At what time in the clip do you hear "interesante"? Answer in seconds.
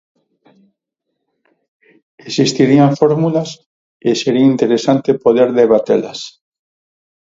4.53-5.11